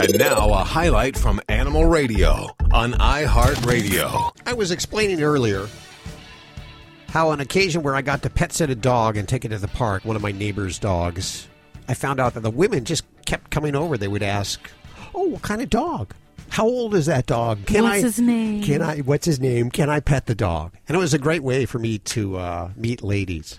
And 0.00 0.16
now 0.16 0.50
a 0.50 0.62
highlight 0.62 1.16
from 1.16 1.40
Animal 1.48 1.86
Radio 1.86 2.54
on 2.70 2.92
iHeartRadio. 2.92 4.30
I 4.46 4.52
was 4.52 4.70
explaining 4.70 5.22
earlier 5.22 5.66
how 7.08 7.30
on 7.30 7.40
occasion 7.40 7.82
where 7.82 7.96
I 7.96 8.02
got 8.02 8.22
to 8.22 8.30
pet 8.30 8.52
sit 8.52 8.70
a 8.70 8.76
dog 8.76 9.16
and 9.16 9.28
take 9.28 9.44
it 9.44 9.48
to 9.48 9.58
the 9.58 9.66
park, 9.66 10.04
one 10.04 10.14
of 10.14 10.22
my 10.22 10.30
neighbor's 10.30 10.78
dogs, 10.78 11.48
I 11.88 11.94
found 11.94 12.20
out 12.20 12.34
that 12.34 12.40
the 12.40 12.50
women 12.50 12.84
just 12.84 13.04
kept 13.26 13.50
coming 13.50 13.74
over. 13.74 13.96
They 13.98 14.08
would 14.08 14.22
ask, 14.22 14.70
"Oh, 15.14 15.24
what 15.24 15.42
kind 15.42 15.62
of 15.62 15.68
dog? 15.70 16.14
How 16.50 16.64
old 16.64 16.94
is 16.94 17.06
that 17.06 17.26
dog? 17.26 17.66
Can 17.66 17.82
What's 17.82 17.96
I, 17.96 18.00
his 18.00 18.20
name? 18.20 18.62
Can 18.62 18.82
I? 18.82 18.98
What's 18.98 19.26
his 19.26 19.40
name? 19.40 19.70
Can 19.70 19.90
I 19.90 20.00
pet 20.00 20.26
the 20.26 20.34
dog?" 20.34 20.74
And 20.86 20.96
it 20.96 21.00
was 21.00 21.14
a 21.14 21.18
great 21.18 21.42
way 21.42 21.66
for 21.66 21.78
me 21.78 21.98
to 21.98 22.36
uh, 22.36 22.70
meet 22.76 23.02
ladies. 23.02 23.58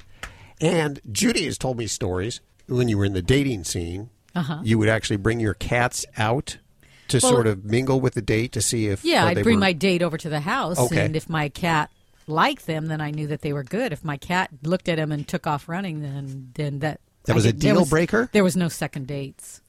And 0.61 1.01
Judy 1.11 1.45
has 1.45 1.57
told 1.57 1.77
me 1.77 1.87
stories 1.87 2.39
when 2.67 2.87
you 2.87 2.97
were 2.97 3.05
in 3.05 3.13
the 3.13 3.21
dating 3.21 3.65
scene. 3.65 4.09
Uh-huh. 4.36 4.59
You 4.64 4.77
would 4.77 4.89
actually 4.89 5.18
bring 5.18 5.39
your 5.39 5.54
cats 5.55 6.05
out 6.18 6.57
to 7.09 7.20
Well- 7.21 7.32
sort 7.32 7.48
of 7.48 7.66
mingle 7.66 7.99
with 7.99 8.13
the 8.13 8.22
date 8.22 8.52
to 8.53 8.62
see 8.62 8.88
if 8.88 9.03
Yeah, 9.03 9.23
uh, 9.26 9.27
I'd 9.30 9.44
bring 9.44 9.55
were- 9.55 9.62
my 9.62 9.73
date 9.73 10.02
over 10.02 10.17
to 10.17 10.30
the 10.30 10.41
house, 10.41 10.77
Okay. 10.80 11.03
and 11.05 11.16
if 11.16 11.27
my 11.30 11.49
cat 11.49 11.90
liked 12.27 12.67
them, 12.67 12.86
then 12.88 13.02
I 13.02 13.09
knew 13.12 13.26
that 13.27 13.41
they 13.41 13.53
were 13.53 13.63
good. 13.63 13.91
If 13.91 14.03
my 14.05 14.17
cat 14.17 14.52
looked 14.63 14.88
at 14.88 15.00
him 15.00 15.12
and 15.12 15.27
took 15.27 15.48
off 15.48 15.67
running, 15.67 16.02
then 16.02 16.52
then 16.53 16.80
that 16.80 17.00
That 17.26 17.34
I 17.34 17.36
was 17.36 17.45
a 17.45 17.52
did- 17.52 17.62
there 17.62 17.73
deal 17.73 17.81
was- 17.81 17.89
breaker? 17.89 18.30
There 18.31 18.44
was 18.44 18.55
no 18.55 18.70
second 18.70 19.08
dates. 19.08 19.62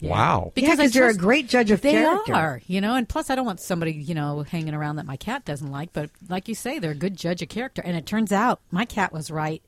Yeah. 0.00 0.10
Wow. 0.10 0.52
Because 0.54 0.78
Yeah, 0.78 1.00
you're 1.00 1.08
a 1.08 1.14
great 1.16 1.48
judge 1.48 1.70
of 1.70 1.80
they 1.80 1.92
character. 1.92 2.34
are, 2.34 2.60
you 2.66 2.80
know, 2.80 2.94
and 2.94 3.08
plus 3.08 3.30
I 3.30 3.34
don't 3.34 3.46
want 3.46 3.60
somebody, 3.60 3.92
you 3.92 4.14
know, 4.14 4.42
hanging 4.42 4.74
around 4.74 4.96
that 4.96 5.06
my 5.06 5.16
cat 5.16 5.44
doesn't 5.44 5.70
like. 5.70 5.92
But 5.92 6.10
like 6.28 6.46
you 6.48 6.54
say, 6.54 6.78
they're 6.78 6.90
a 6.92 6.94
good 6.94 7.16
judge 7.16 7.40
of 7.42 7.48
character, 7.48 7.82
and 7.84 7.96
it 7.96 8.04
turns 8.06 8.30
out 8.30 8.60
my 8.70 8.84
cat 8.84 9.12
was 9.12 9.30
right 9.30 9.62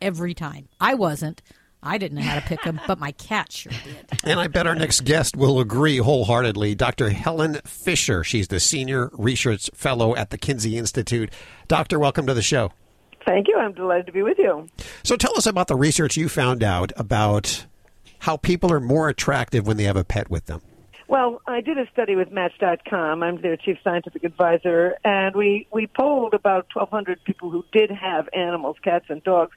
every 0.00 0.32
time. 0.34 0.68
I 0.80 0.94
wasn't. 0.94 1.42
I 1.82 1.96
didn't 1.96 2.18
know 2.18 2.24
how 2.24 2.34
to 2.34 2.46
pick 2.46 2.62
them, 2.62 2.78
but 2.86 2.98
my 2.98 3.12
cat 3.12 3.52
sure 3.52 3.72
did. 3.72 4.06
And 4.24 4.38
I 4.38 4.48
bet 4.48 4.66
our 4.66 4.74
next 4.74 5.04
guest 5.04 5.34
will 5.36 5.60
agree 5.60 5.96
wholeheartedly. 5.96 6.74
Dr. 6.74 7.10
Helen 7.10 7.60
Fisher. 7.64 8.22
She's 8.22 8.48
the 8.48 8.60
Senior 8.60 9.10
Research 9.12 9.70
Fellow 9.74 10.14
at 10.14 10.30
the 10.30 10.36
Kinsey 10.36 10.76
Institute. 10.76 11.32
Doctor, 11.68 11.98
welcome 11.98 12.26
to 12.26 12.34
the 12.34 12.42
show. 12.42 12.72
Thank 13.24 13.48
you. 13.48 13.56
I'm 13.56 13.72
delighted 13.72 14.06
to 14.06 14.12
be 14.12 14.22
with 14.22 14.38
you. 14.38 14.68
So 15.02 15.16
tell 15.16 15.36
us 15.36 15.46
about 15.46 15.68
the 15.68 15.76
research 15.76 16.16
you 16.16 16.28
found 16.28 16.62
out 16.62 16.92
about 16.96 17.66
how 18.20 18.36
people 18.36 18.70
are 18.72 18.80
more 18.80 19.08
attractive 19.08 19.66
when 19.66 19.76
they 19.76 19.84
have 19.84 19.96
a 19.96 20.04
pet 20.04 20.30
with 20.30 20.46
them. 20.46 20.60
Well, 21.08 21.40
I 21.48 21.60
did 21.60 21.76
a 21.76 21.90
study 21.92 22.14
with 22.14 22.30
Match.com. 22.30 23.22
I'm 23.22 23.40
their 23.42 23.56
chief 23.56 23.78
scientific 23.82 24.22
advisor, 24.22 24.94
and 25.02 25.34
we, 25.34 25.66
we 25.72 25.88
polled 25.88 26.34
about 26.34 26.66
1,200 26.72 27.24
people 27.24 27.50
who 27.50 27.64
did 27.72 27.90
have 27.90 28.28
animals, 28.32 28.76
cats 28.84 29.06
and 29.08 29.22
dogs, 29.24 29.50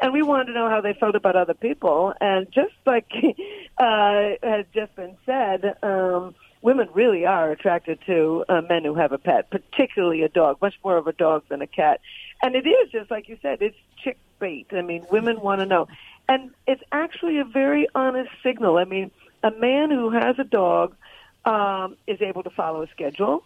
and 0.00 0.12
we 0.12 0.22
wanted 0.22 0.46
to 0.46 0.52
know 0.52 0.68
how 0.68 0.80
they 0.80 0.94
felt 0.94 1.14
about 1.14 1.36
other 1.36 1.54
people. 1.54 2.14
And 2.20 2.50
just 2.50 2.74
like 2.86 3.10
uh, 3.78 4.30
has 4.42 4.64
just 4.74 4.94
been 4.96 5.16
said, 5.26 5.76
um, 5.82 6.34
women 6.62 6.88
really 6.94 7.26
are 7.26 7.50
attracted 7.50 7.98
to 8.06 8.44
uh, 8.48 8.62
men 8.68 8.84
who 8.84 8.94
have 8.94 9.12
a 9.12 9.18
pet, 9.18 9.50
particularly 9.50 10.22
a 10.22 10.28
dog, 10.28 10.58
much 10.62 10.74
more 10.84 10.96
of 10.96 11.06
a 11.06 11.12
dog 11.12 11.44
than 11.48 11.62
a 11.62 11.66
cat. 11.66 12.00
And 12.42 12.54
it 12.54 12.66
is 12.66 12.90
just 12.90 13.10
like 13.10 13.28
you 13.28 13.38
said, 13.42 13.60
it's 13.60 13.76
chick 14.02 14.18
bait. 14.38 14.68
I 14.72 14.82
mean, 14.82 15.06
women 15.10 15.40
want 15.40 15.60
to 15.60 15.66
know. 15.66 15.88
And 16.28 16.50
it's 16.66 16.82
actually 16.92 17.38
a 17.38 17.44
very 17.44 17.86
honest 17.94 18.30
signal. 18.42 18.78
I 18.78 18.84
mean, 18.84 19.10
a 19.42 19.50
man 19.50 19.90
who 19.90 20.10
has 20.10 20.38
a 20.38 20.44
dog 20.44 20.94
um, 21.44 21.96
is 22.06 22.20
able 22.22 22.42
to 22.42 22.50
follow 22.50 22.82
a 22.82 22.86
schedule, 22.88 23.44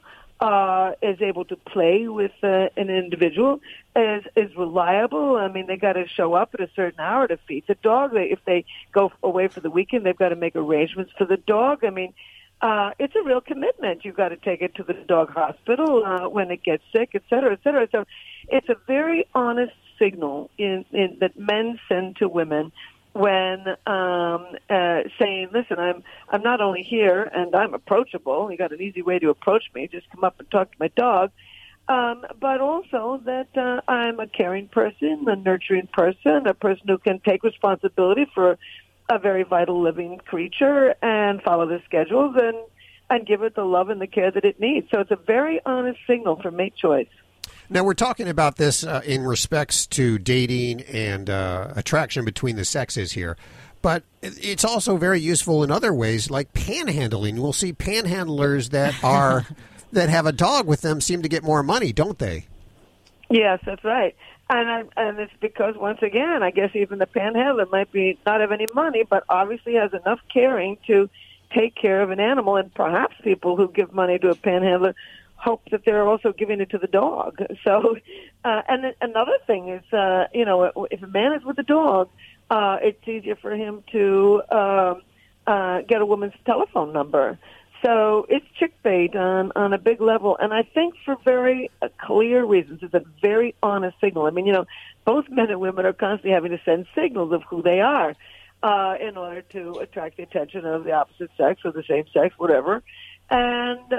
uh, 0.48 0.86
is 1.10 1.18
able 1.30 1.46
to 1.52 1.56
play 1.74 1.98
with 2.20 2.36
uh, 2.42 2.82
an 2.82 2.88
individual, 3.04 3.52
is 3.96 4.24
is 4.42 4.50
reliable. 4.64 5.28
I 5.44 5.48
mean, 5.54 5.66
they 5.70 5.78
got 5.88 5.96
to 6.02 6.06
show 6.18 6.30
up 6.40 6.48
at 6.54 6.60
a 6.68 6.70
certain 6.78 7.00
hour 7.08 7.24
to 7.32 7.36
feed 7.46 7.64
the 7.70 7.78
dog. 7.90 8.06
They, 8.16 8.26
if 8.36 8.42
they 8.50 8.60
go 8.98 9.04
away 9.30 9.46
for 9.54 9.60
the 9.66 9.72
weekend, 9.78 10.00
they've 10.04 10.22
got 10.24 10.32
to 10.36 10.40
make 10.44 10.56
arrangements 10.64 11.12
for 11.18 11.26
the 11.32 11.40
dog. 11.56 11.76
I 11.90 11.92
mean, 11.98 12.12
uh, 12.68 12.90
it's 13.02 13.16
a 13.20 13.24
real 13.30 13.42
commitment. 13.52 14.04
You've 14.04 14.20
got 14.24 14.30
to 14.36 14.40
take 14.48 14.60
it 14.66 14.72
to 14.78 14.82
the 14.90 14.96
dog 15.14 15.28
hospital 15.42 15.90
uh, 16.04 16.28
when 16.36 16.48
it 16.50 16.62
gets 16.70 16.84
sick, 16.94 17.10
et 17.18 17.24
cetera, 17.30 17.52
et 17.56 17.60
cetera. 17.64 17.84
So 17.94 18.04
it's 18.56 18.70
a 18.76 18.78
very 18.86 19.20
honest 19.34 19.76
signal 19.98 20.50
in, 20.66 20.84
in 20.92 21.18
that 21.22 21.34
men 21.38 21.66
send 21.88 22.06
to 22.20 22.26
women 22.40 22.64
when 23.14 23.64
um, 23.86 24.46
uh, 24.68 25.00
saying, 25.18 25.48
"Listen, 25.52 25.78
I'm 25.78 26.02
I'm 26.28 26.42
not 26.42 26.60
only 26.60 26.82
here 26.82 27.22
and 27.22 27.54
I'm 27.54 27.72
approachable. 27.72 28.50
You 28.50 28.58
got 28.58 28.72
an 28.72 28.82
easy 28.82 29.02
way 29.02 29.18
to 29.20 29.30
approach 29.30 29.64
me. 29.74 29.88
Just 29.90 30.10
come 30.10 30.24
up 30.24 30.38
and 30.38 30.50
talk 30.50 30.70
to 30.70 30.76
my 30.78 30.88
dog." 30.88 31.30
Um, 31.88 32.24
but 32.40 32.60
also 32.60 33.20
that 33.24 33.48
uh, 33.56 33.80
I'm 33.90 34.18
a 34.18 34.26
caring 34.26 34.68
person, 34.68 35.24
a 35.28 35.36
nurturing 35.36 35.86
person, 35.92 36.46
a 36.46 36.54
person 36.54 36.88
who 36.88 36.98
can 36.98 37.20
take 37.20 37.42
responsibility 37.42 38.26
for 38.34 38.58
a 39.10 39.18
very 39.18 39.42
vital 39.42 39.82
living 39.82 40.18
creature 40.24 40.94
and 41.02 41.42
follow 41.42 41.66
the 41.66 41.80
schedules 41.84 42.36
and 42.40 42.56
and 43.10 43.26
give 43.26 43.42
it 43.42 43.54
the 43.54 43.64
love 43.64 43.90
and 43.90 44.00
the 44.00 44.06
care 44.06 44.30
that 44.30 44.44
it 44.44 44.58
needs. 44.58 44.88
So 44.90 45.00
it's 45.00 45.10
a 45.10 45.16
very 45.16 45.60
honest 45.64 46.00
signal 46.06 46.40
for 46.40 46.50
mate 46.50 46.74
choice. 46.74 47.06
Now, 47.70 47.82
we're 47.82 47.94
talking 47.94 48.28
about 48.28 48.56
this 48.56 48.84
uh, 48.84 49.00
in 49.04 49.22
respects 49.22 49.86
to 49.88 50.18
dating 50.18 50.82
and 50.82 51.30
uh, 51.30 51.72
attraction 51.76 52.24
between 52.24 52.56
the 52.56 52.64
sexes 52.64 53.12
here, 53.12 53.36
but 53.80 54.02
it's 54.22 54.64
also 54.64 54.96
very 54.96 55.20
useful 55.20 55.64
in 55.64 55.70
other 55.70 55.92
ways, 55.94 56.30
like 56.30 56.52
panhandling. 56.52 57.38
We'll 57.38 57.52
see 57.54 57.72
panhandlers 57.72 58.70
that 58.70 59.02
are 59.02 59.46
that 59.92 60.08
have 60.10 60.26
a 60.26 60.32
dog 60.32 60.66
with 60.66 60.82
them 60.82 61.00
seem 61.00 61.22
to 61.22 61.28
get 61.28 61.42
more 61.42 61.62
money, 61.62 61.92
don't 61.92 62.18
they? 62.18 62.46
Yes, 63.30 63.60
that's 63.64 63.84
right. 63.84 64.14
And 64.50 64.68
I, 64.68 64.84
and 64.96 65.18
it's 65.18 65.32
because 65.40 65.74
once 65.76 66.00
again, 66.02 66.42
I 66.42 66.50
guess 66.50 66.70
even 66.74 66.98
the 66.98 67.06
panhandler 67.06 67.66
might 67.66 67.90
be 67.90 68.18
not 68.26 68.40
have 68.40 68.52
any 68.52 68.66
money, 68.74 69.04
but 69.08 69.24
obviously 69.28 69.74
has 69.74 69.92
enough 69.94 70.20
caring 70.32 70.76
to 70.86 71.08
take 71.54 71.74
care 71.74 72.02
of 72.02 72.10
an 72.10 72.20
animal. 72.20 72.56
And 72.56 72.72
perhaps 72.74 73.16
people 73.22 73.56
who 73.56 73.70
give 73.70 73.94
money 73.94 74.18
to 74.18 74.30
a 74.30 74.34
panhandler 74.34 74.94
hope 75.44 75.62
that 75.70 75.82
they're 75.84 76.08
also 76.08 76.32
giving 76.32 76.60
it 76.60 76.70
to 76.70 76.78
the 76.78 76.86
dog. 76.86 77.38
So, 77.64 77.96
uh, 78.44 78.62
and 78.68 78.94
another 79.00 79.38
thing 79.46 79.70
is, 79.70 79.92
uh, 79.92 80.24
you 80.34 80.44
know, 80.44 80.86
if 80.90 81.02
a 81.02 81.06
man 81.06 81.32
is 81.34 81.44
with 81.44 81.58
a 81.58 81.62
dog, 81.62 82.10
uh, 82.50 82.76
it's 82.82 83.08
easier 83.08 83.36
for 83.36 83.52
him 83.52 83.82
to 83.92 84.42
um, 84.50 85.02
uh, 85.46 85.80
get 85.88 86.02
a 86.02 86.06
woman's 86.06 86.34
telephone 86.44 86.92
number. 86.92 87.38
So 87.82 88.26
it's 88.28 88.44
chick 88.58 88.74
bait 88.82 89.14
on, 89.16 89.52
on 89.56 89.72
a 89.72 89.78
big 89.78 90.00
level, 90.00 90.36
and 90.38 90.52
I 90.52 90.62
think 90.62 90.94
for 91.04 91.16
very 91.24 91.70
uh, 91.80 91.88
clear 91.98 92.44
reasons. 92.44 92.80
It's 92.82 92.94
a 92.94 93.04
very 93.22 93.54
honest 93.62 93.96
signal. 94.00 94.26
I 94.26 94.30
mean, 94.30 94.46
you 94.46 94.52
know, 94.52 94.66
both 95.04 95.26
men 95.30 95.50
and 95.50 95.60
women 95.60 95.86
are 95.86 95.92
constantly 95.92 96.32
having 96.32 96.52
to 96.52 96.60
send 96.64 96.86
signals 96.94 97.32
of 97.32 97.42
who 97.48 97.62
they 97.62 97.80
are 97.80 98.14
uh, 98.62 98.94
in 99.00 99.16
order 99.16 99.42
to 99.42 99.78
attract 99.80 100.16
the 100.16 100.22
attention 100.22 100.64
of 100.64 100.84
the 100.84 100.92
opposite 100.92 101.30
sex 101.36 101.60
or 101.64 101.72
the 101.72 101.84
same 101.88 102.04
sex, 102.12 102.34
whatever. 102.38 102.82
And 103.30 103.94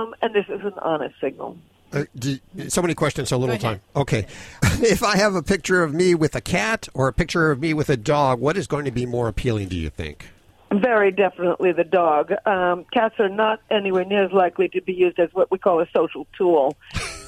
um, 0.00 0.14
and 0.22 0.34
this 0.34 0.46
is 0.48 0.60
an 0.64 0.74
honest 0.80 1.14
signal. 1.20 1.56
Uh, 1.92 2.04
do, 2.16 2.38
so 2.68 2.80
many 2.80 2.94
questions, 2.94 3.28
so 3.28 3.36
little 3.36 3.58
time. 3.58 3.80
Okay. 3.96 4.26
if 4.62 5.02
I 5.02 5.16
have 5.16 5.34
a 5.34 5.42
picture 5.42 5.82
of 5.82 5.92
me 5.92 6.14
with 6.14 6.36
a 6.36 6.40
cat 6.40 6.88
or 6.94 7.08
a 7.08 7.12
picture 7.12 7.50
of 7.50 7.60
me 7.60 7.74
with 7.74 7.90
a 7.90 7.96
dog, 7.96 8.40
what 8.40 8.56
is 8.56 8.66
going 8.66 8.84
to 8.84 8.92
be 8.92 9.06
more 9.06 9.26
appealing, 9.26 9.68
do 9.68 9.76
you 9.76 9.90
think? 9.90 10.28
Very 10.72 11.10
definitely 11.10 11.72
the 11.72 11.82
dog. 11.82 12.32
Um, 12.46 12.84
cats 12.92 13.16
are 13.18 13.28
not 13.28 13.60
anywhere 13.72 14.04
near 14.04 14.24
as 14.24 14.32
likely 14.32 14.68
to 14.68 14.80
be 14.80 14.92
used 14.92 15.18
as 15.18 15.28
what 15.32 15.50
we 15.50 15.58
call 15.58 15.80
a 15.80 15.88
social 15.92 16.28
tool. 16.38 16.76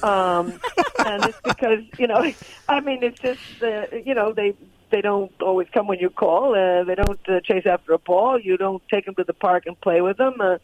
Um, 0.01 0.53
and 1.05 1.25
it's 1.25 1.41
because, 1.43 1.83
you 1.97 2.07
know, 2.07 2.31
I 2.69 2.79
mean, 2.79 3.03
it's 3.03 3.19
just, 3.19 3.41
uh, 3.61 3.87
you 4.05 4.13
know, 4.13 4.31
they 4.31 4.55
they 4.91 5.01
don't 5.01 5.33
always 5.41 5.67
come 5.73 5.87
when 5.87 5.99
you 5.99 6.09
call. 6.09 6.53
Uh, 6.53 6.83
they 6.83 6.95
don't 6.95 7.19
uh, 7.27 7.41
chase 7.41 7.65
after 7.65 7.93
a 7.93 7.97
ball. 7.97 8.39
You 8.39 8.57
don't 8.57 8.81
take 8.89 9.05
them 9.05 9.15
to 9.15 9.23
the 9.23 9.33
park 9.33 9.65
and 9.65 9.79
play 9.81 10.01
with 10.01 10.17
them. 10.17 10.39
Uh, 10.39 10.59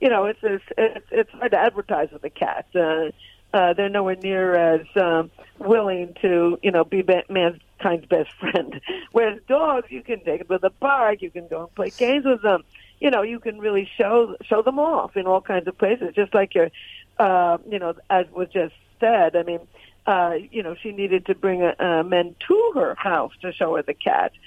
you 0.00 0.08
know, 0.08 0.26
it's 0.26 0.40
it's 0.42 0.64
it's, 0.76 1.06
it's 1.10 1.30
hard 1.30 1.52
to 1.52 1.58
advertise 1.58 2.10
with 2.12 2.24
a 2.24 2.30
cat. 2.30 2.66
Uh, 2.74 3.10
uh, 3.54 3.72
they're 3.72 3.88
nowhere 3.88 4.16
near 4.16 4.54
as 4.56 4.86
um, 4.96 5.30
willing 5.60 6.12
to, 6.20 6.58
you 6.60 6.72
know, 6.72 6.84
be 6.84 7.02
ba- 7.02 7.22
mankind's 7.28 8.04
best 8.06 8.30
friend. 8.40 8.80
Whereas 9.12 9.38
dogs, 9.48 9.86
you 9.90 10.02
can 10.02 10.24
take 10.24 10.40
them 10.40 10.48
to 10.48 10.58
the 10.60 10.70
park, 10.70 11.22
you 11.22 11.30
can 11.30 11.46
go 11.46 11.60
and 11.60 11.74
play 11.74 11.90
games 11.90 12.24
with 12.24 12.42
them. 12.42 12.64
You 12.98 13.10
know, 13.10 13.22
you 13.22 13.38
can 13.38 13.60
really 13.60 13.88
show 13.96 14.34
show 14.44 14.62
them 14.62 14.78
off 14.78 15.16
in 15.16 15.26
all 15.26 15.40
kinds 15.40 15.68
of 15.68 15.78
places, 15.78 16.14
just 16.14 16.34
like 16.34 16.54
your, 16.54 16.70
uh, 17.18 17.58
you 17.68 17.78
know, 17.78 17.94
as 18.10 18.26
was 18.32 18.48
just 18.52 18.74
said. 18.98 19.36
I 19.36 19.42
mean, 19.42 19.60
uh, 20.06 20.34
you 20.50 20.62
know, 20.62 20.74
she 20.80 20.92
needed 20.92 21.26
to 21.26 21.34
bring 21.34 21.62
a, 21.62 21.74
uh, 21.78 22.02
men 22.02 22.34
to 22.48 22.72
her 22.74 22.94
house 22.96 23.32
to 23.42 23.52
show 23.52 23.76
her 23.76 23.82
the 23.82 23.94
cat. 23.94 24.32
Uh, 24.32 24.38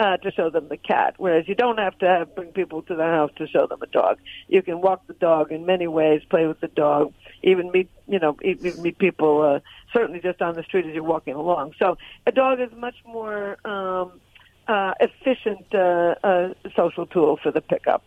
to 0.00 0.32
show 0.34 0.48
them 0.48 0.68
the 0.68 0.76
cat, 0.76 1.14
whereas 1.18 1.46
you 1.46 1.54
don't 1.54 1.78
have 1.78 1.96
to 1.98 2.06
have, 2.06 2.34
bring 2.34 2.52
people 2.52 2.82
to 2.82 2.94
the 2.94 3.04
house 3.04 3.30
to 3.36 3.46
show 3.46 3.66
them 3.66 3.82
a 3.82 3.86
dog. 3.86 4.18
You 4.48 4.62
can 4.62 4.80
walk 4.80 5.06
the 5.06 5.14
dog 5.14 5.52
in 5.52 5.66
many 5.66 5.86
ways, 5.86 6.22
play 6.30 6.46
with 6.46 6.60
the 6.60 6.68
dog, 6.68 7.12
even 7.42 7.70
meet 7.70 7.90
you 8.08 8.18
know 8.18 8.36
even 8.42 8.82
meet 8.82 8.98
people 8.98 9.42
uh, 9.42 9.60
certainly 9.92 10.20
just 10.20 10.40
on 10.42 10.54
the 10.54 10.62
street 10.62 10.86
as 10.86 10.94
you're 10.94 11.02
walking 11.02 11.34
along. 11.34 11.74
So 11.78 11.96
a 12.26 12.32
dog 12.32 12.60
is 12.60 12.70
much 12.76 12.96
more 13.04 13.58
um, 13.66 14.20
uh, 14.68 14.92
efficient 15.00 15.66
uh, 15.74 16.14
uh, 16.22 16.54
social 16.76 17.06
tool 17.06 17.38
for 17.42 17.50
the 17.50 17.60
pickup. 17.60 18.02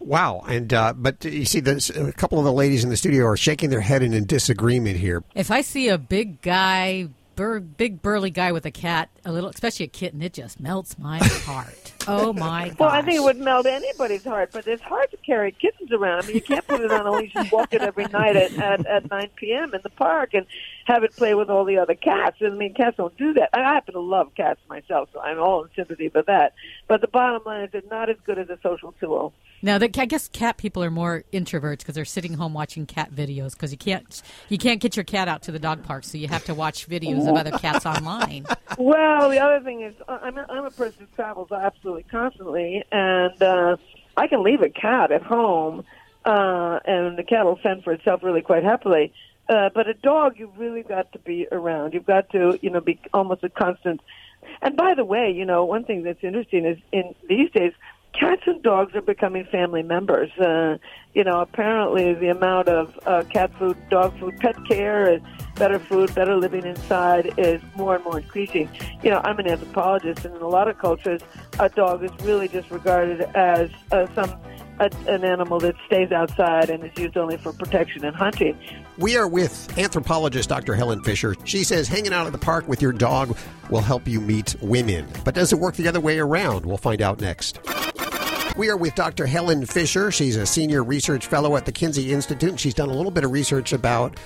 Wow. 0.00 0.44
And 0.48 0.72
uh, 0.72 0.92
but 0.94 1.24
you 1.24 1.44
see, 1.44 1.60
there's 1.60 1.90
a 1.90 2.12
couple 2.12 2.38
of 2.38 2.44
the 2.44 2.52
ladies 2.52 2.84
in 2.84 2.90
the 2.90 2.96
studio 2.96 3.24
are 3.26 3.36
shaking 3.36 3.70
their 3.70 3.80
head 3.80 4.02
in, 4.02 4.12
in 4.12 4.26
disagreement 4.26 4.98
here. 4.98 5.22
If 5.34 5.50
I 5.50 5.62
see 5.62 5.88
a 5.88 5.98
big 5.98 6.42
guy 6.42 7.08
bur- 7.36 7.60
big 7.60 8.02
burly 8.02 8.30
guy 8.30 8.52
with 8.52 8.66
a 8.66 8.70
cat, 8.70 9.10
a 9.24 9.32
little, 9.32 9.50
especially 9.50 9.84
a 9.84 9.88
kitten, 9.88 10.22
it 10.22 10.32
just 10.32 10.60
melts 10.60 10.98
my 10.98 11.18
heart. 11.18 11.92
Oh 12.06 12.32
my 12.32 12.68
god! 12.68 12.78
Well, 12.84 12.90
I 12.90 13.02
think 13.02 13.16
it 13.16 13.22
would 13.22 13.38
melt 13.38 13.66
anybody's 13.66 14.24
heart, 14.24 14.50
but 14.52 14.66
it's 14.66 14.82
hard 14.82 15.10
to 15.10 15.16
carry 15.18 15.52
kittens 15.52 15.90
around. 15.92 16.24
I 16.24 16.26
mean, 16.26 16.36
you 16.36 16.42
can't 16.42 16.66
put 16.66 16.80
it 16.80 16.90
on 16.90 17.06
a 17.06 17.10
leash 17.12 17.32
and 17.34 17.50
walk 17.50 17.72
it 17.72 17.80
every 17.80 18.04
night 18.06 18.36
at, 18.36 18.52
at, 18.58 18.86
at 18.86 19.10
9 19.10 19.30
p.m. 19.36 19.74
in 19.74 19.80
the 19.82 19.90
park 19.90 20.34
and 20.34 20.46
have 20.84 21.02
it 21.02 21.16
play 21.16 21.34
with 21.34 21.48
all 21.48 21.64
the 21.64 21.78
other 21.78 21.94
cats. 21.94 22.36
I 22.44 22.50
mean, 22.50 22.74
cats 22.74 22.96
don't 22.96 23.16
do 23.16 23.32
that. 23.34 23.50
I 23.54 23.60
happen 23.60 23.94
to 23.94 24.00
love 24.00 24.34
cats 24.36 24.60
myself, 24.68 25.08
so 25.12 25.20
I'm 25.20 25.38
all 25.38 25.64
in 25.64 25.70
sympathy 25.74 26.08
for 26.08 26.22
that. 26.22 26.54
But 26.88 27.00
the 27.00 27.08
bottom 27.08 27.42
line 27.46 27.64
is 27.64 27.70
they're 27.72 27.82
not 27.90 28.10
as 28.10 28.16
good 28.26 28.38
as 28.38 28.50
a 28.50 28.58
social 28.62 28.92
tool. 29.00 29.32
Now, 29.64 29.78
the, 29.78 29.90
I 29.98 30.04
guess 30.04 30.28
cat 30.28 30.58
people 30.58 30.84
are 30.84 30.90
more 30.90 31.24
introverts 31.32 31.78
because 31.78 31.94
they're 31.94 32.04
sitting 32.04 32.34
home 32.34 32.52
watching 32.52 32.84
cat 32.84 33.10
videos 33.10 33.52
because 33.52 33.72
you 33.72 33.78
can't 33.78 34.22
you 34.50 34.58
can't 34.58 34.78
get 34.78 34.94
your 34.94 35.04
cat 35.04 35.26
out 35.26 35.40
to 35.44 35.52
the 35.52 35.58
dog 35.58 35.82
park, 35.82 36.04
so 36.04 36.18
you 36.18 36.28
have 36.28 36.44
to 36.44 36.54
watch 36.54 36.86
videos 36.86 37.26
of 37.26 37.34
other 37.34 37.50
cats 37.50 37.86
online. 37.86 38.46
Well, 38.76 39.30
the 39.30 39.38
other 39.38 39.60
thing 39.60 39.82
is, 39.82 39.94
I'm 40.08 40.36
a, 40.36 40.46
I'm 40.48 40.64
a 40.64 40.70
person 40.70 41.06
who 41.06 41.06
travels 41.14 41.52
absolutely 41.52 42.02
constantly, 42.02 42.82
and 42.90 43.40
uh, 43.40 43.76
I 44.16 44.26
can 44.26 44.42
leave 44.42 44.62
a 44.62 44.68
cat 44.68 45.12
at 45.12 45.22
home, 45.22 45.84
uh, 46.24 46.80
and 46.84 47.16
the 47.16 47.22
cat 47.22 47.44
will 47.44 47.58
fend 47.62 47.84
for 47.84 47.92
itself 47.92 48.24
really 48.24 48.42
quite 48.42 48.64
happily. 48.64 49.12
Uh, 49.48 49.68
but 49.72 49.88
a 49.88 49.94
dog, 49.94 50.38
you've 50.38 50.58
really 50.58 50.82
got 50.82 51.12
to 51.12 51.20
be 51.20 51.46
around. 51.52 51.94
You've 51.94 52.06
got 52.06 52.30
to, 52.30 52.58
you 52.62 52.70
know, 52.70 52.80
be 52.80 52.98
almost 53.12 53.44
a 53.44 53.48
constant. 53.48 54.00
And 54.60 54.76
by 54.76 54.94
the 54.96 55.04
way, 55.04 55.30
you 55.30 55.44
know, 55.44 55.64
one 55.64 55.84
thing 55.84 56.02
that's 56.02 56.24
interesting 56.24 56.64
is 56.64 56.78
in 56.90 57.14
these 57.28 57.50
days, 57.52 57.74
cats 58.18 58.42
and 58.46 58.62
dogs 58.62 58.94
are 58.94 59.02
becoming 59.02 59.44
family 59.46 59.82
members. 59.82 60.30
Uh, 60.38 60.78
you 61.14 61.24
know, 61.24 61.40
apparently 61.40 62.14
the 62.14 62.28
amount 62.28 62.68
of 62.68 62.98
uh, 63.06 63.22
cat 63.30 63.52
food, 63.58 63.76
dog 63.90 64.18
food, 64.18 64.36
pet 64.38 64.56
care, 64.68 65.12
and 65.12 65.22
better 65.56 65.78
food, 65.78 66.14
better 66.14 66.36
living 66.36 66.64
inside 66.64 67.32
is 67.38 67.60
more 67.76 67.96
and 67.96 68.04
more 68.04 68.18
increasing. 68.18 68.68
You 69.02 69.10
know, 69.10 69.20
I'm 69.24 69.38
an 69.38 69.48
anthropologist, 69.48 70.24
and 70.24 70.34
in 70.34 70.42
a 70.42 70.48
lot 70.48 70.68
of 70.68 70.78
cultures, 70.78 71.20
a 71.58 71.68
dog 71.68 72.02
is 72.02 72.10
really 72.22 72.48
just 72.48 72.70
regarded 72.70 73.22
as 73.34 73.70
uh, 73.92 74.06
some 74.14 74.34
a, 74.80 74.90
an 75.06 75.24
animal 75.24 75.60
that 75.60 75.74
stays 75.86 76.10
outside 76.10 76.70
and 76.70 76.84
is 76.84 76.90
used 76.98 77.16
only 77.16 77.36
for 77.36 77.52
protection 77.52 78.04
and 78.04 78.16
hunting. 78.16 78.58
We 78.98 79.16
are 79.16 79.28
with 79.28 79.76
anthropologist 79.78 80.48
Dr. 80.48 80.74
Helen 80.74 81.02
Fisher. 81.04 81.36
She 81.44 81.64
says 81.64 81.88
hanging 81.88 82.12
out 82.12 82.26
at 82.26 82.32
the 82.32 82.38
park 82.38 82.68
with 82.68 82.82
your 82.82 82.92
dog 82.92 83.36
will 83.70 83.80
help 83.80 84.06
you 84.08 84.20
meet 84.20 84.56
women. 84.60 85.06
But 85.24 85.34
does 85.34 85.52
it 85.52 85.58
work 85.58 85.76
the 85.76 85.88
other 85.88 86.00
way 86.00 86.18
around? 86.18 86.66
We'll 86.66 86.76
find 86.76 87.02
out 87.02 87.20
next. 87.20 87.60
We 88.56 88.70
are 88.70 88.76
with 88.76 88.94
Dr. 88.94 89.26
Helen 89.26 89.66
Fisher. 89.66 90.12
She's 90.12 90.36
a 90.36 90.46
senior 90.46 90.84
research 90.84 91.26
fellow 91.26 91.56
at 91.56 91.66
the 91.66 91.72
Kinsey 91.72 92.12
Institute, 92.12 92.50
and 92.50 92.60
she's 92.60 92.74
done 92.74 92.88
a 92.88 92.94
little 92.94 93.10
bit 93.10 93.24
of 93.24 93.32
research 93.32 93.72
about 93.72 94.16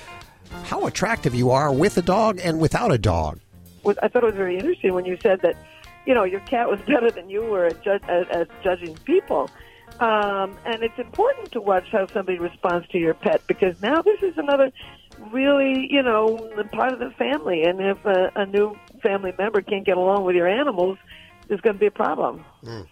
how 0.65 0.87
attractive 0.87 1.35
you 1.35 1.51
are 1.51 1.73
with 1.73 1.97
a 1.97 2.03
dog 2.03 2.39
and 2.43 2.61
without 2.61 2.93
a 2.93 2.99
dog. 2.99 3.41
I 3.87 4.09
thought 4.09 4.23
it 4.23 4.27
was 4.27 4.35
very 4.35 4.59
interesting 4.59 4.93
when 4.93 5.07
you 5.07 5.17
said 5.23 5.41
that, 5.41 5.57
you 6.05 6.13
know, 6.13 6.25
your 6.25 6.41
cat 6.41 6.69
was 6.69 6.79
better 6.87 7.11
than 7.11 7.31
you 7.31 7.43
were 7.43 7.65
at, 7.67 7.83
ju- 7.83 7.99
at, 8.07 8.31
at 8.31 8.63
judging 8.63 8.97
people. 9.07 9.51
Um, 9.99 10.59
and 10.67 10.83
it's 10.83 10.99
important 10.99 11.51
to 11.53 11.63
watch 11.63 11.89
how 11.91 12.07
somebody 12.09 12.39
responds 12.39 12.87
to 12.89 12.99
your 12.99 13.15
pet 13.15 13.41
because 13.47 13.81
now 13.81 14.03
this 14.03 14.23
is 14.23 14.37
another 14.37 14.71
really, 15.33 15.89
you 15.91 16.03
know, 16.03 16.37
part 16.73 16.93
of 16.93 16.99
the 16.99 17.11
family. 17.13 17.63
And 17.63 17.81
if 17.81 18.05
a, 18.05 18.31
a 18.37 18.45
new 18.45 18.77
family 19.03 19.33
member 19.39 19.63
can't 19.63 19.87
get 19.87 19.97
along 19.97 20.25
with 20.25 20.37
your 20.37 20.47
animals, 20.47 20.99
there's 21.49 21.61
going 21.61 21.75
to 21.75 21.81
be 21.81 21.87
a 21.87 21.91
problem. 21.91 22.45
No, 22.63 22.85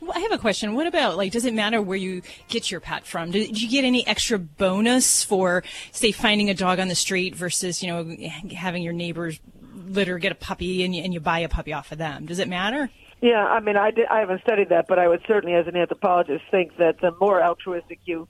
well, 0.00 0.12
I 0.14 0.20
have 0.20 0.32
a 0.32 0.38
question. 0.38 0.74
What 0.74 0.86
about 0.86 1.16
like? 1.16 1.32
Does 1.32 1.44
it 1.44 1.54
matter 1.54 1.80
where 1.80 1.98
you 1.98 2.22
get 2.48 2.70
your 2.70 2.80
pet 2.80 3.06
from? 3.06 3.30
Did 3.30 3.60
you 3.60 3.68
get 3.68 3.84
any 3.84 4.06
extra 4.06 4.38
bonus 4.38 5.22
for, 5.22 5.62
say, 5.92 6.12
finding 6.12 6.50
a 6.50 6.54
dog 6.54 6.80
on 6.80 6.88
the 6.88 6.94
street 6.94 7.34
versus 7.34 7.82
you 7.82 7.88
know 7.88 8.16
having 8.54 8.82
your 8.82 8.94
neighbor's 8.94 9.40
litter 9.88 10.18
get 10.18 10.32
a 10.32 10.34
puppy 10.34 10.84
and 10.84 10.94
you, 10.94 11.02
and 11.02 11.14
you 11.14 11.20
buy 11.20 11.40
a 11.40 11.48
puppy 11.48 11.72
off 11.72 11.92
of 11.92 11.98
them? 11.98 12.26
Does 12.26 12.38
it 12.38 12.48
matter? 12.48 12.90
Yeah, 13.20 13.44
I 13.44 13.60
mean, 13.60 13.76
I, 13.76 13.90
did, 13.90 14.06
I 14.06 14.20
haven't 14.20 14.42
studied 14.42 14.68
that, 14.68 14.86
but 14.86 14.98
I 14.98 15.08
would 15.08 15.22
certainly, 15.26 15.56
as 15.56 15.66
an 15.66 15.76
anthropologist, 15.76 16.44
think 16.50 16.76
that 16.76 17.00
the 17.00 17.12
more 17.20 17.42
altruistic 17.42 17.98
you, 18.04 18.28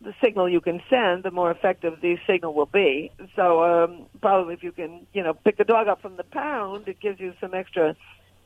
the 0.00 0.14
signal 0.24 0.48
you 0.48 0.62
can 0.62 0.80
send, 0.88 1.24
the 1.24 1.30
more 1.30 1.50
effective 1.50 2.00
the 2.00 2.16
signal 2.26 2.54
will 2.54 2.66
be. 2.66 3.12
So 3.36 3.62
um, 3.62 4.06
probably 4.22 4.54
if 4.54 4.62
you 4.62 4.72
can, 4.72 5.06
you 5.12 5.22
know, 5.22 5.34
pick 5.34 5.58
the 5.58 5.64
dog 5.64 5.88
up 5.88 6.00
from 6.00 6.16
the 6.16 6.24
pound, 6.24 6.88
it 6.88 7.00
gives 7.00 7.20
you 7.20 7.34
some 7.38 7.52
extra, 7.52 7.94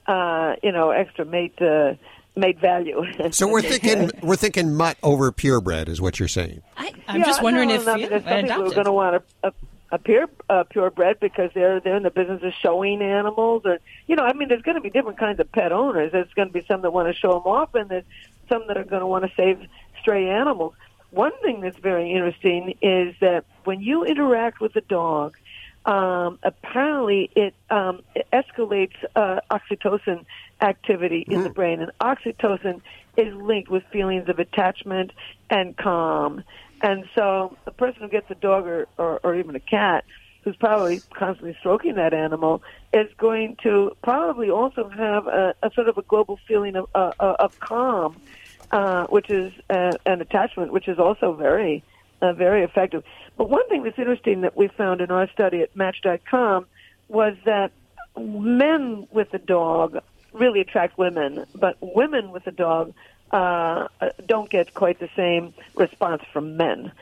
uh, 0.06 0.56
you 0.62 0.72
know, 0.72 0.90
extra 0.90 1.24
mate 1.24 1.60
uh, 1.60 1.94
mate 2.36 2.58
value. 2.58 3.04
So 3.32 3.48
we're 3.48 3.62
thinking 3.74 4.10
we're 4.22 4.36
thinking 4.36 4.74
mutt 4.74 4.98
over 5.02 5.30
purebred 5.32 5.88
is 5.88 6.00
what 6.00 6.18
you're 6.18 6.28
saying. 6.28 6.62
I, 6.76 6.92
I'm 7.08 7.20
yeah, 7.20 7.26
just 7.26 7.42
wondering 7.42 7.68
no, 7.68 7.74
if 7.74 7.86
no, 7.86 7.94
yeah, 7.96 8.08
there's 8.08 8.24
some 8.24 8.42
people 8.42 8.56
who 8.56 8.70
are 8.70 8.74
going 8.74 8.84
to 8.86 8.92
want 8.92 9.16
a, 9.16 9.48
a, 9.48 9.52
a 9.92 9.98
pure 9.98 10.28
uh, 10.48 10.64
purebred 10.64 11.20
because 11.20 11.50
they're 11.54 11.80
they're 11.80 11.96
in 11.96 12.02
the 12.02 12.10
business 12.10 12.42
of 12.42 12.52
showing 12.60 13.02
animals, 13.02 13.62
or 13.64 13.78
you 14.06 14.16
know, 14.16 14.24
I 14.24 14.32
mean, 14.32 14.48
there's 14.48 14.62
going 14.62 14.76
to 14.76 14.80
be 14.80 14.90
different 14.90 15.18
kinds 15.18 15.40
of 15.40 15.50
pet 15.52 15.72
owners. 15.72 16.12
There's 16.12 16.32
going 16.34 16.48
to 16.48 16.54
be 16.54 16.64
some 16.66 16.82
that 16.82 16.92
want 16.92 17.08
to 17.08 17.14
show 17.14 17.32
them 17.32 17.42
off, 17.42 17.74
and 17.74 17.88
there's 17.88 18.04
some 18.48 18.64
that 18.68 18.76
are 18.76 18.84
going 18.84 19.00
to 19.00 19.06
want 19.06 19.24
to 19.24 19.30
save 19.36 19.66
stray 20.00 20.28
animals. 20.28 20.74
One 21.10 21.32
thing 21.42 21.60
that's 21.60 21.78
very 21.78 22.10
interesting 22.10 22.76
is 22.82 23.14
that 23.20 23.44
when 23.62 23.80
you 23.80 24.04
interact 24.04 24.60
with 24.60 24.74
a 24.74 24.80
dog, 24.80 25.36
um, 25.86 26.38
apparently 26.42 27.30
it, 27.34 27.54
um, 27.70 28.02
it 28.14 28.26
escalates 28.32 28.94
uh, 29.14 29.40
oxytocin 29.50 30.24
activity 30.60 31.24
in 31.28 31.42
the 31.42 31.50
brain, 31.50 31.80
and 31.80 31.92
oxytocin 32.00 32.80
is 33.16 33.34
linked 33.34 33.70
with 33.70 33.82
feelings 33.92 34.28
of 34.28 34.38
attachment 34.38 35.12
and 35.50 35.76
calm. 35.76 36.42
And 36.80 37.04
so, 37.14 37.56
a 37.66 37.70
person 37.70 38.02
who 38.02 38.08
gets 38.08 38.30
a 38.30 38.34
dog 38.34 38.66
or, 38.66 38.88
or, 38.98 39.20
or 39.22 39.34
even 39.34 39.54
a 39.56 39.60
cat, 39.60 40.04
who's 40.42 40.56
probably 40.56 41.00
constantly 41.14 41.56
stroking 41.60 41.94
that 41.94 42.12
animal, 42.12 42.62
is 42.92 43.08
going 43.16 43.56
to 43.62 43.96
probably 44.02 44.50
also 44.50 44.88
have 44.88 45.26
a, 45.26 45.54
a 45.62 45.70
sort 45.72 45.88
of 45.88 45.96
a 45.96 46.02
global 46.02 46.38
feeling 46.46 46.76
of 46.76 46.88
uh, 46.94 47.12
uh, 47.20 47.36
of 47.38 47.58
calm, 47.60 48.20
uh, 48.70 49.06
which 49.06 49.30
is 49.30 49.52
uh, 49.70 49.92
an 50.06 50.20
attachment, 50.20 50.72
which 50.72 50.88
is 50.88 50.98
also 50.98 51.32
very 51.34 51.82
uh, 52.24 52.32
very 52.32 52.62
effective. 52.62 53.04
But 53.36 53.50
one 53.50 53.68
thing 53.68 53.82
that's 53.82 53.98
interesting 53.98 54.42
that 54.42 54.56
we 54.56 54.68
found 54.68 55.00
in 55.00 55.10
our 55.10 55.28
study 55.30 55.60
at 55.60 55.76
Match.com 55.76 56.66
was 57.08 57.36
that 57.44 57.72
men 58.18 59.06
with 59.10 59.32
a 59.34 59.38
dog 59.38 59.98
really 60.32 60.60
attract 60.60 60.96
women, 60.98 61.44
but 61.54 61.76
women 61.80 62.32
with 62.32 62.46
a 62.46 62.52
dog 62.52 62.94
uh, 63.30 63.88
don't 64.26 64.48
get 64.48 64.74
quite 64.74 64.98
the 64.98 65.08
same 65.16 65.54
response 65.74 66.22
from 66.32 66.56
men. 66.56 66.92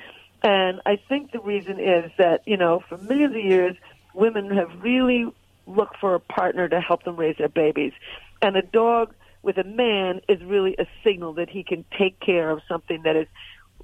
And 0.42 0.80
I 0.84 0.96
think 0.96 1.30
the 1.30 1.40
reason 1.40 1.78
is 1.78 2.10
that, 2.18 2.42
you 2.46 2.56
know, 2.56 2.82
for 2.88 2.98
millions 2.98 3.36
of 3.36 3.44
years, 3.44 3.76
women 4.14 4.50
have 4.50 4.82
really 4.82 5.26
looked 5.66 5.98
for 5.98 6.14
a 6.14 6.20
partner 6.20 6.68
to 6.68 6.80
help 6.80 7.04
them 7.04 7.16
raise 7.16 7.36
their 7.36 7.48
babies. 7.48 7.92
And 8.40 8.56
a 8.56 8.62
dog 8.62 9.14
with 9.42 9.58
a 9.58 9.64
man 9.64 10.20
is 10.28 10.42
really 10.42 10.74
a 10.78 10.86
signal 11.04 11.34
that 11.34 11.48
he 11.48 11.62
can 11.62 11.84
take 11.96 12.18
care 12.18 12.50
of 12.50 12.60
something 12.66 13.02
that 13.02 13.16
is 13.16 13.28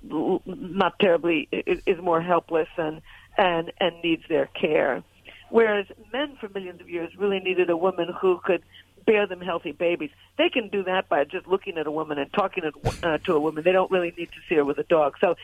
not 0.03 0.99
terribly, 0.99 1.49
is, 1.53 1.99
more 1.99 2.21
helpless 2.21 2.69
and, 2.77 3.01
and, 3.37 3.73
and 3.81 4.03
needs 4.03 4.23
their 4.29 4.47
care. 4.47 5.05
Whereas 5.51 5.87
men 6.13 6.37
for 6.41 6.49
millions 6.49 6.81
of 6.81 6.91
years 6.91 7.11
really 7.17 7.39
needed 7.41 7.71
a 7.71 7.77
woman 7.77 8.13
who 8.21 8.41
could 8.45 8.63
bear 9.07 9.27
them 9.27 9.41
healthy 9.41 9.73
babies. 9.73 10.11
They 10.37 10.51
can 10.51 10.69
do 10.69 10.85
that 10.85 11.09
by 11.09 11.25
just 11.25 11.47
looking 11.47 11.79
at 11.79 11.87
a 11.87 11.91
woman 11.91 12.19
and 12.19 12.31
talking 12.33 12.65
at, 12.65 12.75
uh, 13.03 13.17
to 13.19 13.33
a 13.33 13.41
woman. 13.41 13.65
They 13.65 13.73
don't 13.73 13.91
really 13.91 14.13
need 14.17 14.31
to 14.33 14.39
see 14.49 14.57
her 14.57 14.65
with 14.67 14.77
a 14.77 14.83
dog. 14.83 15.15
So, 15.19 15.37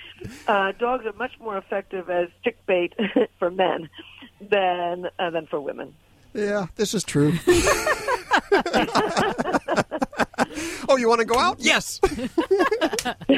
uh, 0.47 0.73
dogs 0.73 1.07
are 1.07 1.15
much 1.15 1.41
more 1.41 1.57
effective 1.57 2.11
as 2.11 2.29
chick 2.45 2.59
bait 2.67 2.93
for 3.39 3.51
men 3.51 3.89
than 4.41 5.09
uh, 5.19 5.31
than 5.31 5.47
for 5.47 5.61
women. 5.61 5.95
Yeah, 6.35 6.67
this 6.77 6.93
is 6.93 7.05
true. 7.05 7.33
oh, 10.89 10.97
you 10.97 11.09
want 11.09 11.21
to 11.21 11.27
go 11.27 11.39
out? 11.39 11.59
Yes. 11.61 11.99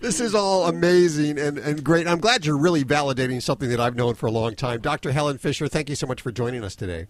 this 0.00 0.20
is 0.20 0.34
all 0.34 0.66
amazing 0.66 1.38
and, 1.38 1.58
and 1.58 1.84
great. 1.84 2.06
I'm 2.06 2.20
glad 2.20 2.46
you're 2.46 2.58
really 2.58 2.84
validating 2.84 3.42
something 3.42 3.68
that 3.70 3.80
I've 3.80 3.96
known 3.96 4.14
for 4.14 4.26
a 4.26 4.30
long 4.30 4.54
time. 4.54 4.80
Dr. 4.80 5.12
Helen 5.12 5.38
Fisher, 5.38 5.68
thank 5.68 5.88
you 5.88 5.96
so 5.96 6.06
much 6.06 6.22
for 6.22 6.32
joining 6.32 6.64
us 6.64 6.76
today. 6.76 7.06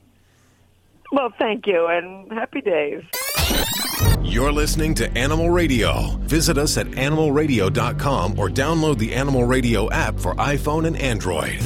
Well, 1.12 1.32
thank 1.38 1.66
you, 1.66 1.86
and 1.86 2.30
happy 2.32 2.60
days. 2.60 3.02
You're 4.22 4.52
listening 4.52 4.94
to 4.96 5.10
Animal 5.16 5.50
Radio. 5.50 6.16
Visit 6.22 6.58
us 6.58 6.76
at 6.76 6.86
animalradio.com 6.88 8.38
or 8.38 8.48
download 8.48 8.98
the 8.98 9.14
Animal 9.14 9.44
Radio 9.44 9.90
app 9.90 10.18
for 10.18 10.34
iPhone 10.34 10.86
and 10.86 10.96
Android. 10.96 11.60